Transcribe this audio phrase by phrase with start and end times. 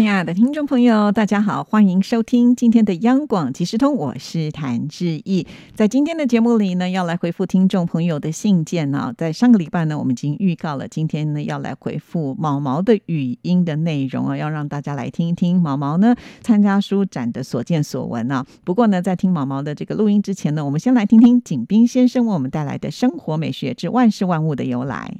[0.00, 5.46] 亲爱的听众朋友，大家好，欢迎收听今天的央广即时通，我是谭志毅。
[5.74, 9.12] 在今天的节目里呢，要来回复听众朋友的信件呢。
[9.18, 18.46] 在上个礼拜呢，我们已经预告了，今天呢要来回复毛毛的语音的内容啊，要让大家来听一听毛毛呢参加书展的所见所闻啊。
[18.64, 25.14] 不过呢，在听毛毛的这个录音之前呢，我们先来听听景斌先生为我们带来的生活美学之万事万物的由来。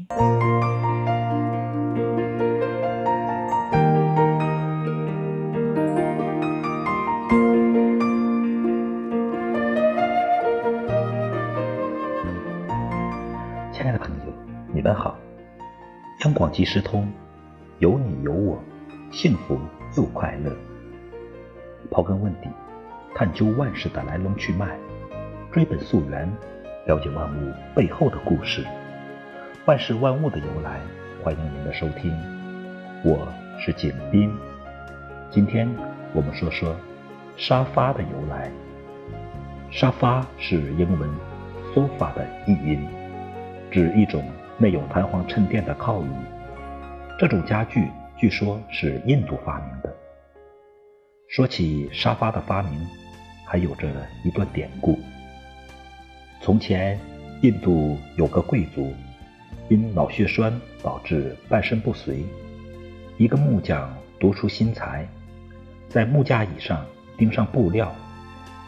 [14.81, 15.15] 你们好，
[16.25, 17.07] 央广即时通，
[17.81, 18.59] 有你有我，
[19.11, 19.61] 幸福
[19.95, 20.57] 又快乐。
[21.91, 22.49] 刨根问底，
[23.15, 24.79] 探究万事的来龙去脉，
[25.53, 26.27] 追本溯源，
[26.87, 28.65] 了解万物背后的故事。
[29.67, 30.81] 万事万物的由来，
[31.23, 32.11] 欢迎您的收听。
[33.05, 33.29] 我
[33.59, 34.35] 是景斌，
[35.29, 35.71] 今天
[36.15, 36.75] 我们说说
[37.37, 38.51] 沙发的由来。
[39.71, 41.11] 沙发是英文
[41.75, 42.89] sofa 的译音，
[43.71, 44.25] 指一种。
[44.61, 46.07] 内有弹簧衬垫的靠椅，
[47.19, 49.91] 这种家具据说是印度发明的。
[51.29, 52.87] 说起沙发的发明，
[53.47, 53.89] 还有着
[54.23, 54.99] 一段典故。
[56.43, 57.01] 从前，
[57.41, 58.93] 印度有个贵族，
[59.71, 62.23] 因脑血栓导致半身不遂。
[63.17, 65.09] 一个木匠独出心裁，
[65.89, 66.85] 在木架椅上
[67.17, 67.91] 钉上布料，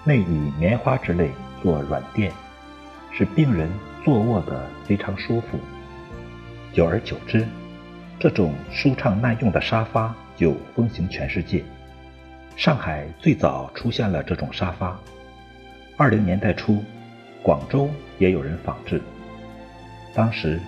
[0.05, 1.29] 内以棉花之类
[1.63, 2.33] 做软垫，
[3.13, 3.69] 使病人
[4.03, 5.59] 坐卧得非常舒服。
[6.73, 7.47] 久而久之，
[8.19, 11.63] 这种舒畅耐用的沙发就风行全世界。
[12.57, 14.99] 上海最早出现了这种沙发。
[15.99, 16.83] 二零年代初，
[17.43, 19.03] 广州也有人仿制。
[20.15, 20.59] 当时，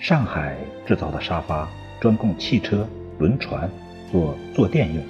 [0.00, 1.68] 上海制造的沙发
[2.00, 3.70] 专供汽车、轮船
[4.10, 5.04] 做坐垫用，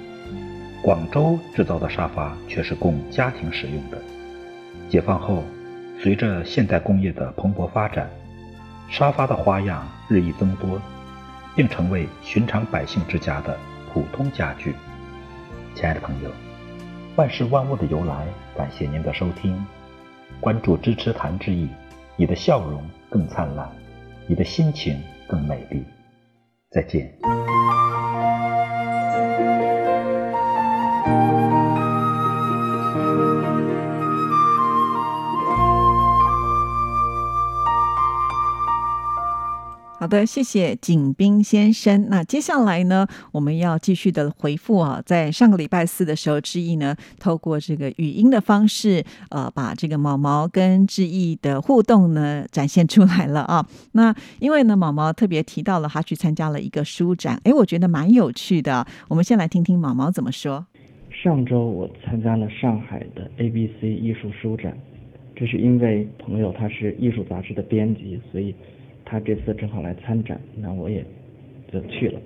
[0.83, 3.97] 广州制造的沙发却是供家庭使用的。
[4.89, 5.41] 解放后，
[6.01, 8.09] 随着现代工业的蓬勃发展。
[8.93, 10.79] 沙发的花样日益增多，
[11.55, 13.57] 并成为寻常百姓之家的
[13.91, 14.75] 普通家具。
[15.73, 16.29] 亲爱的朋友，
[17.15, 19.65] 万事万物的由来，感谢您的收听，
[20.39, 21.67] 关注支持谈之意，
[22.15, 23.67] 你的笑容更灿烂，
[24.27, 25.83] 你的心情更美丽。
[26.69, 27.11] 再见。
[40.03, 42.09] 好的，谢谢景斌先生。
[42.09, 53.65] 那接下来呢，我们要继续的回复啊，在上个礼拜四的时候，志毅呢透过这个语音的方式，呃，把这个毛毛跟志毅的互动呢展现出来了啊。
[53.93, 58.85] 那因为呢，毛毛特别提到了他去参加了一个书展，哎，我觉得蛮有趣的。
[59.07, 60.65] 我们先来听听毛毛怎么说。
[61.11, 64.77] 上周我参加了上海的 ABC 艺术书展，
[65.33, 68.53] 这是因为朋友他是艺术杂志的编辑，所以。
[69.13, 71.05] 他这次正好来参展，那我也
[71.71, 72.19] 就去了。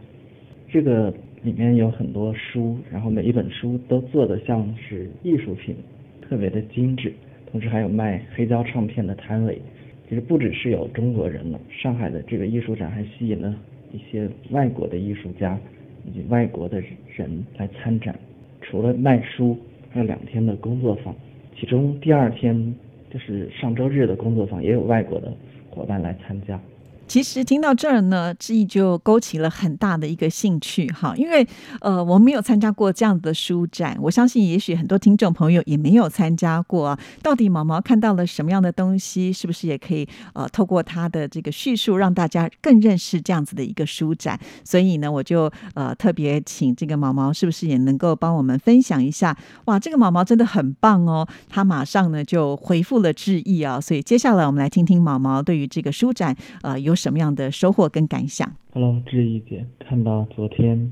[0.69, 5.75] 这个里面有很多书，然后每一本书都做的像是艺术品，
[6.21, 7.11] 特别的精致。
[7.51, 9.61] 同时还有卖黑胶唱片的摊位。
[10.07, 13.53] 其实不只是有中国人了，上海的这个艺术展还吸引了
[13.91, 15.59] 一些外国的艺术家
[16.05, 16.81] 以及外国的
[17.13, 18.17] 人来参展。
[18.61, 19.57] 除了卖书，
[19.89, 21.13] 还有两天的工作坊，
[21.59, 22.73] 其中第二天
[23.09, 25.33] 就是上周日的工作坊也有外国的。
[25.69, 26.59] 伙伴来参加。
[27.07, 31.47] 其实听到这儿呢，志毅就勾起了很大的一个兴趣哈，因为
[31.79, 36.99] 呃，我没有参加过这样的书展，我相信也许很多听众朋友也没有参加过啊。
[37.23, 39.31] 到底毛毛看到了什么样的东西？
[39.31, 44.37] 是不是也可以呃，透过他的这个叙述，让大家更认识这样子的一个书展？
[44.65, 49.35] 所以呢，我就呃特别请这个毛毛，是不是也能够帮我们分享一下？
[49.65, 53.79] 哇，这个毛毛真的很棒哦，他马上呢就回复了志毅啊。
[53.79, 56.96] 所以接下来我们来听听毛毛对于这个书展呃有。
[56.97, 60.91] 什么样的收获跟感想？Hello，志毅姐，看到昨天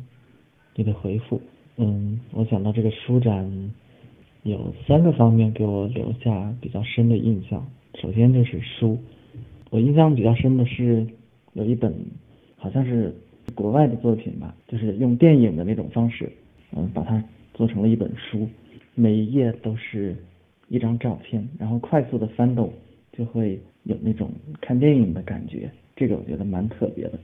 [0.75, 1.41] 你的回复，
[1.77, 3.73] 嗯，我想到这个书展
[4.43, 7.65] 有三个方面给我留下比较深的印象。
[7.99, 8.97] 首先就是书，
[9.71, 11.05] 我印象比较深的是
[11.53, 11.93] 有一本
[12.55, 13.13] 好像是
[13.55, 16.31] 国外的作品吧，就是用电影的那种方式，
[16.75, 17.23] 嗯，把它
[17.53, 18.47] 做成了一本书，
[18.93, 20.15] 每一页都是
[20.67, 22.71] 一张照片，然后快速的翻动，
[23.11, 24.29] 就会有那种
[24.61, 25.71] 看电影的感觉。
[25.95, 27.19] 这个我觉得蛮特别的。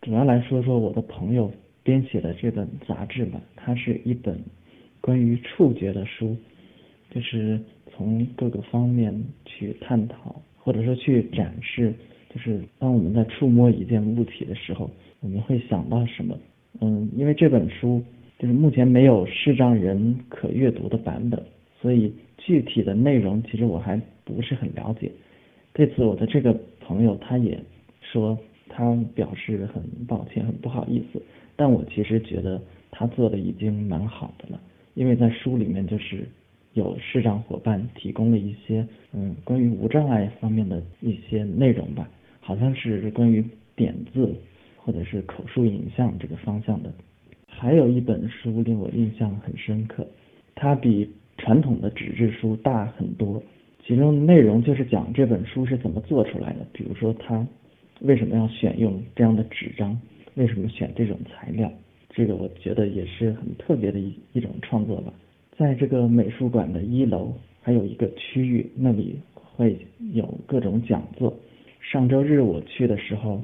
[0.00, 1.50] 主要来说说我的朋友
[1.82, 4.38] 编写的这本杂志吧，它是一本
[5.00, 6.36] 关于触觉的书，
[7.10, 7.60] 就是
[7.90, 9.12] 从各个方面
[9.44, 11.92] 去探讨，或者说去展示，
[12.32, 14.90] 就是当我们在触摸一件物体的时候，
[15.20, 16.38] 我们会想到什么？
[16.80, 18.02] 嗯，因为这本书
[18.38, 21.40] 就是目前没有视障人可阅读的版本，
[21.80, 25.12] 所以具体的内容其实我还不是很了解。
[25.74, 27.60] 这次我的这个朋友他也
[28.12, 28.38] 说。
[28.74, 31.20] 他表示很抱歉，很不好意思，
[31.56, 32.58] 但我其实觉得
[32.90, 34.58] 他做的已经蛮好的了，
[34.94, 36.26] 因为在书里面就是
[36.72, 42.08] 有视障伙伴提供了一些嗯关于无障碍方面的一些内容吧，
[42.40, 43.44] 好像是关于
[43.76, 44.34] 点字
[44.78, 46.90] 或者是口述影像这个方向的。
[47.46, 50.06] 还有一本书令我印象很深刻，
[50.54, 51.06] 它比
[51.36, 53.42] 传统的纸质书大很多，
[53.84, 57.46] 其中内容就是讲这本书是怎么做出来的，比如说它。
[58.02, 59.98] 为什么要选用这样的纸张？
[60.34, 61.72] 为什么选这种材料？
[62.10, 65.12] 这个我觉得也是很特别的一一种创作吧。
[65.56, 69.78] 在这个美术馆的一楼还有一个区域，那里会
[70.12, 71.32] 有各种讲座。
[71.80, 73.42] 上周日我去的时候，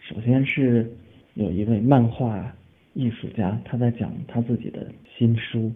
[0.00, 0.90] 首先是
[1.34, 2.54] 有一位漫画
[2.94, 4.86] 艺术家，他在讲他自己的
[5.16, 5.70] 新书，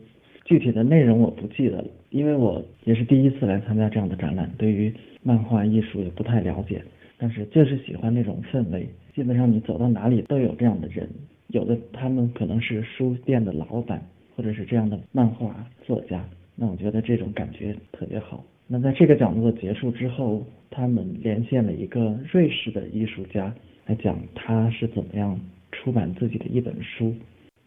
[0.44, 4.92] 具体的内容我不记得了，因为我也是第一次来参加这样的展览，对于
[5.22, 6.82] 漫画艺术也不太了解。
[7.16, 11.08] 但是就是喜欢那种氛围，基本上你走到哪里都有这样的人，
[11.48, 14.02] 有的他们可能是书店的老板，
[14.34, 16.24] 或者是这样的漫画作家，
[16.56, 18.44] 那我觉得这种感觉特别好。
[18.66, 23.54] 那在这个讲座结束之后，他们连线了一个瑞士的艺术家
[23.86, 25.38] 来讲他是怎么样
[25.70, 27.14] 出版自己的一本书。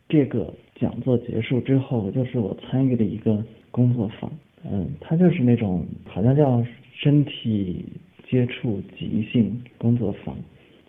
[0.10, 4.32] 这个讲座结束之后，就是我参与的一个工作坊，
[4.70, 6.62] 嗯，他就是那种好像叫
[6.94, 7.86] 身体。
[8.30, 10.36] 接触即兴工作坊，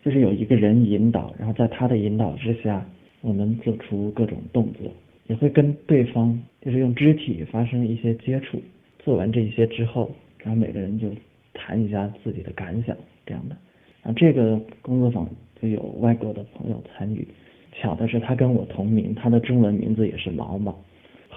[0.05, 2.85] 就是有一个人引导，然后在他的引导之下，
[3.21, 4.91] 我们做出各种动作，
[5.29, 8.61] 也会跟对方就是用肢体发生一些接触。
[8.99, 10.11] 做完这些之后，
[10.43, 11.09] 然后每个人就
[11.55, 13.57] 谈一下自己的感想，这样的。
[14.03, 15.29] 啊，这个工作坊
[15.61, 17.27] 就有外国的朋友参与，
[17.73, 20.77] 巧的是他跟我同名，他的中文名字也是毛毛。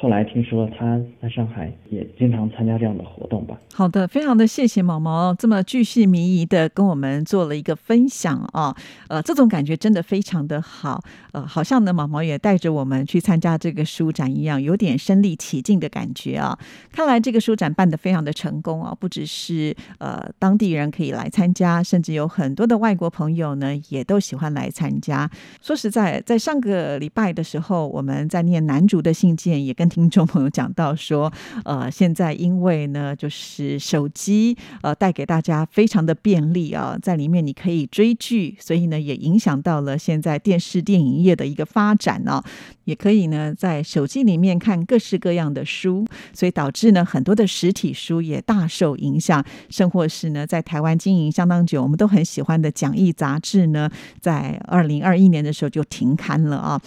[0.02, 3.56] 后来听说他在上海也经常参加这样的活动吧。
[3.72, 8.76] 好的，非常的谢谢毛毛这么巨细靡遗的跟我们做了一个分享啊，
[9.10, 11.00] 呃，这种感觉真的非常的好，
[11.34, 16.58] 呃，好像呢毛毛也带着我们去参加这个书展一样，有点身临其境的感觉啊。
[16.92, 25.30] 看来这个书展办得非常的成功啊，不只是呃当地人可以来参加，甚至有很多的外国朋友呢也都喜欢来参加。
[25.62, 31.30] 说实在，在上个礼拜的时候，我们在念男主的信件，也跟听众朋友讲到说，
[31.66, 42.42] 呃，现在因为呢，就是手机呃带给大家非常的便利啊，在里面你可以追剧，所以呢也影响到了现在电视电影业的一个发展呢，
[42.86, 53.90] 也可以呢在手机里面看各式各样的书，所以导致呢很多的实体书也大受影响，甚或是呢在台湾经营相当久，我们都很喜欢的讲义杂志呢，
[54.22, 56.82] 在二零二一年的时候就停刊了啊。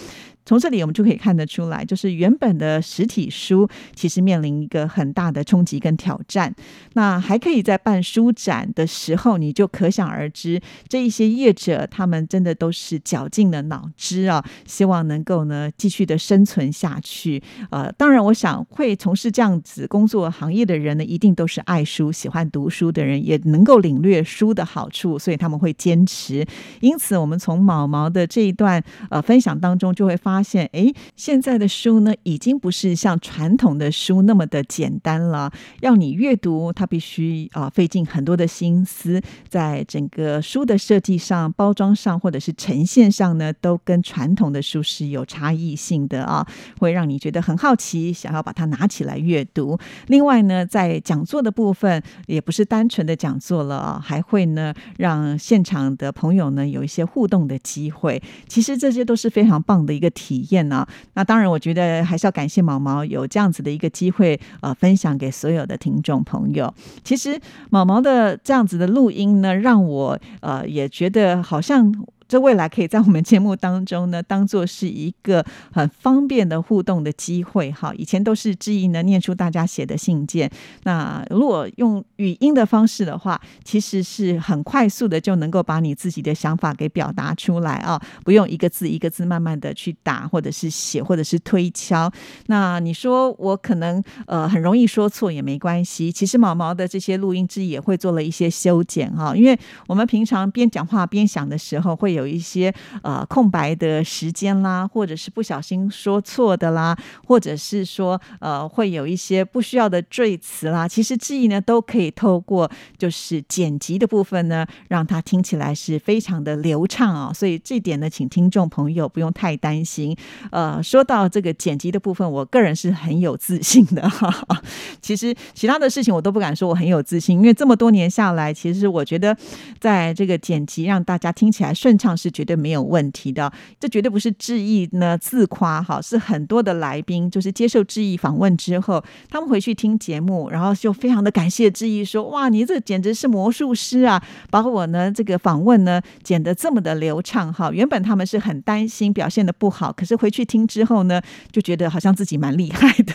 [0.46, 6.54] 从这里我们就可以看得出来，就是原本的实体书其实面临一个很大的冲击跟挑战。
[6.92, 17.42] 那还可以在办书展的时候，你就可想而知，这一些业者他们真的都是绞尽了脑汁啊，希望能够呢继续的生存下去。
[17.70, 26.44] 呃，当然，我想会从事这样子工作行业的人呢，一定都是爱书、喜欢读书的人，也能够领略书的好处，所以他们会坚持。
[26.80, 30.33] 因此，我们从毛毛的这一段呃分享当中就会发。
[30.34, 35.48] 发现，哎，现在的书呢，已经不是像传统的书那么的简单了。
[35.80, 46.44] 要你阅读，它必须啊费尽很多的心思，在整个书的设计上、包装上，或者是呈现上呢，都跟传统的书是有差异性的啊，
[46.80, 49.78] 会让你觉得很好奇，想要把它拿起来阅读。
[50.08, 58.20] 另外呢，在讲座的部分，也不是单纯的讲座了啊，还会呢让现场的朋友呢有一些互动的机会。
[58.48, 60.10] 其实这些都是非常棒的一个。
[60.24, 60.86] 体验呢？
[61.14, 66.72] 那当然，我觉得还是要感谢毛毛有这样子的一个机会，呃，分享给所有的听众朋友。
[67.02, 67.38] 其实
[67.68, 71.92] 毛毛的这样子的录音呢，让我呃也觉得好像。
[72.34, 77.70] 这未来可以在我们节目当中呢， 当做是一个很方便的互动的机会。
[77.70, 80.50] 哈，以前都是质疑呢，念出大家写的信件。
[80.82, 92.10] 那如果用语音的方式的话，其实是很快速的就能够把你自己的想法给表达出来啊，不用一个字一个字慢慢的去打，或者是写，或者是推敲。
[92.46, 96.10] 那你说我可能呃很容易说错也没关系。
[96.10, 102.23] 其实毛毛的这些录音之也会做了一些修剪哈，因为我们平常边讲话边想的时候会有。
[102.24, 117.32] 有一些呃空白的时间啦，或者是不小心说错的啦，或者是说呃会有一些不需要的赘词啦，其实志毅呢都可以透过就是剪辑的部分呢，让它听起来是非常的流畅啊。
[117.32, 120.16] 所以这点呢，请听众朋友不用太担心。
[120.50, 124.32] 呃，说到这个剪辑的部分，我个人是很有自信的哈。
[125.00, 129.36] 其实其他的事情我都不敢说我很有自信，因为这么多年下来，其实我觉得
[129.78, 133.52] 在这个剪辑让大家听起来顺畅是绝对没有问题的。
[133.78, 144.20] 这绝对不是志毅呢自夸哈，是很多的来宾就是接受志毅访问之后，他们回去听节目，然后就非常的感谢志毅说：“哇，你这简直是魔术师啊，
[144.50, 153.14] 把我呢这个访问呢剪得这么的流畅哈。”原本他们是很担心表现的不好，可是回去听之后呢，就觉得好像自己蛮厉害的。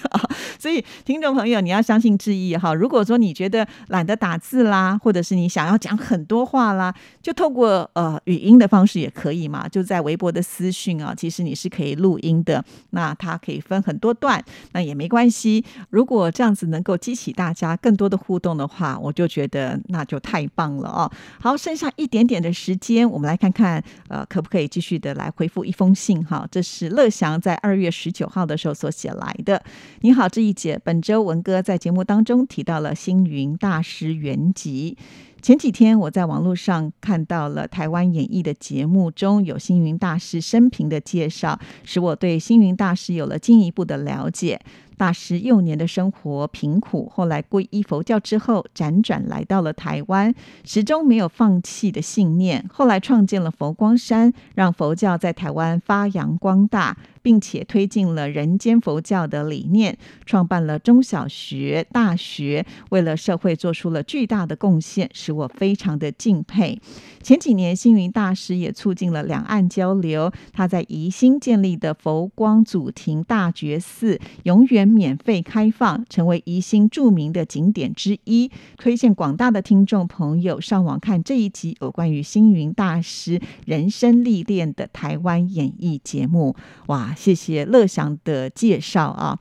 [0.59, 2.73] 所以听众朋友，你要相信志毅哈。
[2.73, 12.63] 如果说你觉得懒得打字啦，或者是你想要讲很多话啦，就透过呃语音的方式也可以嘛，就在微博的私讯啊，其实你是可以录音的。
[12.89, 15.63] 那它可以分很多段，那也没关系。
[15.89, 21.09] 如果这样子能够激起大家更多的互动的话，我就觉得那就太棒了哦。
[21.39, 26.45] 好，剩下一点点的时间，我们来看看呃可不可以继续的来回复一封信哈。
[26.51, 29.63] 这是乐祥在二月十九号的时候所写来的。
[30.01, 34.97] 你好，这一节本周文哥在节目当中提到了星云大师原籍。
[35.43, 44.59] 前几天我在网络上看到了台湾演艺的节目中有星云大师生平的介绍，使我对星云大师有了进一步的了解。
[44.97, 50.33] 大师幼年的生活贫苦，后来皈依佛教之后，辗转来到了台湾，
[50.65, 52.65] 始终没有放弃的信念。
[52.69, 66.79] 后来创建了佛光山，让佛教在台湾发扬光大，并且推进了人间佛教的理念，创办了中小学、大学，为了社会做出了巨大的贡献，使我非常的敬佩。
[67.21, 74.79] 前几年，星云大师也促进了两岸交流，他在宜兴建立的佛光祖庭大觉寺，永远。
[74.89, 78.49] 免费开放，成为宜兴著名的景点之一。
[78.77, 86.55] 推荐广大的听众朋友上网看这一集有关于星云大师人生历练的台湾演艺节目。
[86.87, 89.37] 哇，谢谢乐祥的介绍啊！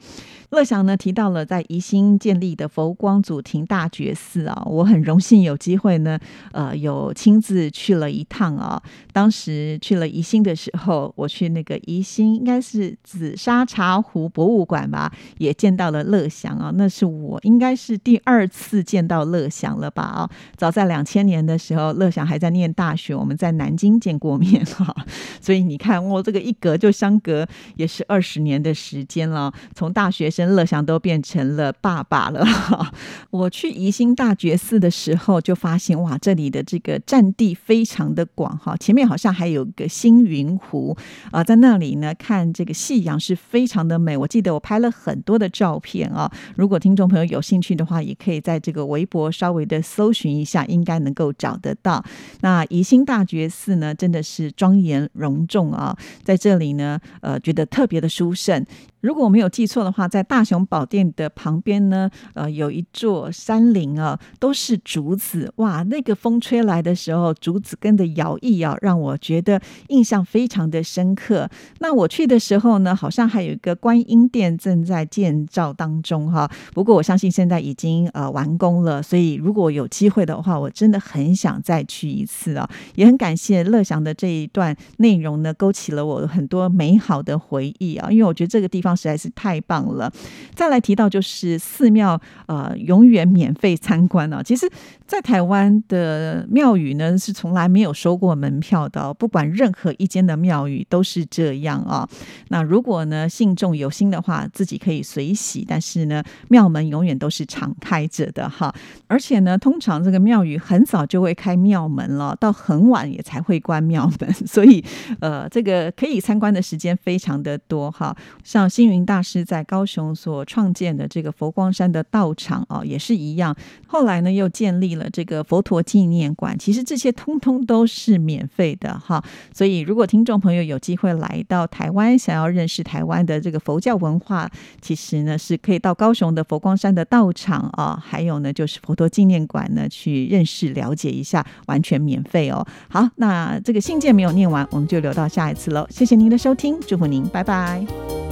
[0.51, 6.19] 乐祥呢提到了在宜兴建立的佛光祖庭大觉寺啊，我很荣幸有机会呢，
[6.53, 8.83] 呃，有亲自去了一趟啊。
[9.13, 16.73] 当时去了宜兴的时候，我去那个宜兴应该是紫砂茶壶博物馆吧，也见到了乐祥啊。
[16.75, 20.03] 那是我应该是第二次见到乐祥了吧？
[20.03, 24.97] 啊，早在两千年的时候，乐祥还在念大学，我们在南京见过面哈。
[25.43, 27.47] 所以你看，我这个一隔就相隔
[27.77, 30.29] 也是二十年的时间了，从大学。
[30.39, 32.47] 生乐祥都变成了爸爸了。
[33.31, 38.77] 我去宜兴大觉寺的时候，就发现哇，这里的这个占地非常的广哈。
[38.77, 40.97] 前面好像还有个星云湖
[41.33, 44.17] 啊，在那里呢看这个夕阳是非常的美。
[44.17, 46.31] 我记得我拍了很多的照片啊。
[46.55, 52.05] 如果听众朋友有兴趣的话，也可以在这个微博稍微的搜寻一下，应该能够找得到。
[52.43, 58.65] 那宜兴大觉寺呢，真的是庄严隆重啊，在这里呢，呃，觉得特别的殊胜。
[59.01, 65.53] 如果我没有记错的话，在大雄宝殿的旁边呢，呃，有一座山林啊，都是竹子。
[65.57, 71.49] 哇，那个风吹来的时候，竹子根的摇曳啊，让我觉得印象非常的深刻。
[71.79, 76.51] 那我去的时候呢，好像还有一个观音殿正在建造当中哈。
[76.75, 82.69] 不过我相信现在已经呃完工了，所以如果有机会的话，我真的很想再去一次啊。
[82.97, 88.11] 也很感谢乐祥的这一段内容呢，勾起了我很多美好的回忆啊。
[88.11, 88.88] 因为我觉得这个地方。
[88.95, 90.13] 实在是太棒了！
[90.55, 94.43] 再来提到就是寺庙，呃，永远免费参观啊。
[94.43, 94.71] 其实，
[95.09, 99.13] 在台湾的庙宇呢，是从来没有收过门票的。
[99.15, 102.07] 不管任何一间的庙宇都是这样啊。
[102.49, 108.71] 那如果呢，信众有心的话，自己可以随喜，但是呢，庙门永远都是敞开着的哈。
[109.07, 114.85] 而且呢，通常这个庙宇很早就会开庙门了，到很晚也才会关庙门， 所以
[115.21, 118.15] 呃，这个可以参观的时间非常的多哈。
[118.45, 123.57] 像星云大师在高雄所创建的这个佛光山的道场啊，也是一样。
[123.87, 126.59] 后来呢，又建立了这个佛陀纪念馆。
[126.59, 129.25] 其实这些通通都是免费的哈。
[129.55, 134.51] 所以，如果听众朋友有机会来到台湾，想要认识台湾的这个佛教文化，
[134.83, 142.67] 其实呢是可以到高雄的佛光山的道场啊，还有呢就是佛陀纪念馆呢去认识了解一下，完全免费哦。
[142.89, 145.87] 好，那这个信件没有念完，我们就留到下一次喽。
[145.89, 148.28] 谢谢您的收听，祝福您，拜拜。